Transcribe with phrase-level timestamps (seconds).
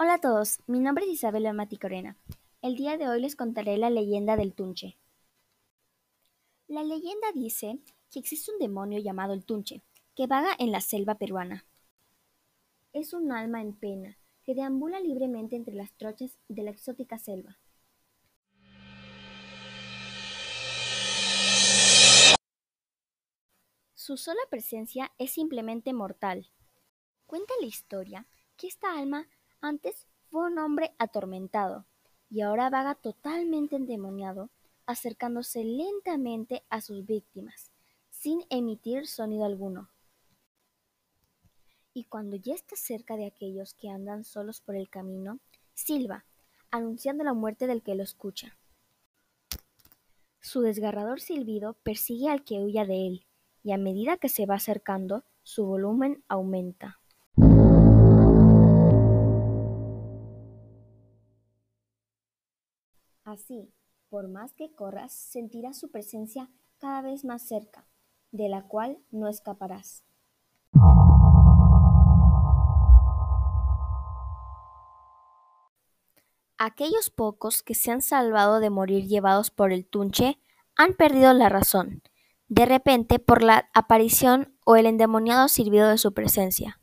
[0.00, 2.16] Hola a todos, mi nombre es Isabela Maticorena.
[2.62, 4.96] El día de hoy les contaré la leyenda del Tunche.
[6.68, 9.82] La leyenda dice que existe un demonio llamado el Tunche,
[10.14, 11.66] que vaga en la selva peruana.
[12.92, 17.58] Es un alma en pena, que deambula libremente entre las trochas de la exótica selva.
[23.96, 26.52] Su sola presencia es simplemente mortal.
[27.26, 29.28] Cuenta la historia que esta alma
[29.60, 31.86] antes fue un hombre atormentado
[32.30, 34.50] y ahora vaga totalmente endemoniado,
[34.86, 37.70] acercándose lentamente a sus víctimas,
[38.10, 39.88] sin emitir sonido alguno.
[41.94, 45.40] Y cuando ya está cerca de aquellos que andan solos por el camino,
[45.74, 46.24] silba,
[46.70, 48.56] anunciando la muerte del que lo escucha.
[50.40, 53.26] Su desgarrador silbido persigue al que huya de él,
[53.62, 57.00] y a medida que se va acercando, su volumen aumenta.
[63.28, 63.70] Así,
[64.08, 66.48] por más que corras, sentirás su presencia
[66.78, 67.86] cada vez más cerca,
[68.30, 70.02] de la cual no escaparás.
[76.56, 80.40] Aquellos pocos que se han salvado de morir llevados por el tunche
[80.74, 82.02] han perdido la razón,
[82.46, 86.80] de repente por la aparición o el endemoniado silbido de su presencia.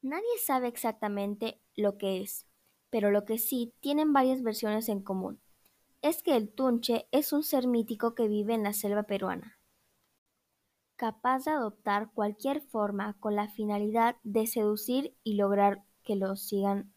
[0.00, 2.46] Nadie sabe exactamente lo que es,
[2.94, 5.40] pero lo que sí tienen varias versiones en común
[6.00, 9.58] es que el tunche es un ser mítico que vive en la selva peruana,
[10.94, 16.94] capaz de adoptar cualquier forma con la finalidad de seducir y lograr que lo sigan.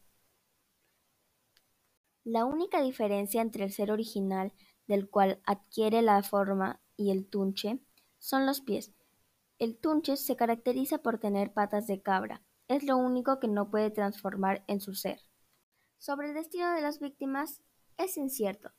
[2.24, 4.54] La única diferencia entre el ser original,
[4.86, 7.80] del cual adquiere la forma, y el tunche
[8.20, 8.94] son los pies.
[9.58, 13.90] El tunche se caracteriza por tener patas de cabra, es lo único que no puede
[13.90, 15.22] transformar en su ser.
[15.98, 17.62] Sobre el destino de las víctimas
[17.98, 18.72] es incierto.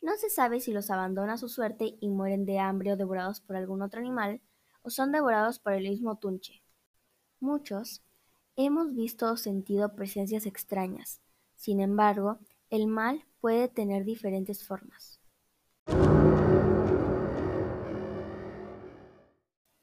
[0.00, 3.56] No se sabe si los abandona su suerte y mueren de hambre o devorados por
[3.56, 4.40] algún otro animal,
[4.82, 6.62] o son devorados por el mismo Tunche.
[7.40, 8.02] Muchos
[8.56, 11.20] hemos visto o sentido presencias extrañas.
[11.56, 12.38] Sin embargo,
[12.70, 15.20] el mal puede tener diferentes formas.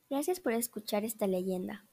[0.10, 1.86] Gracias por escuchar esta leyenda.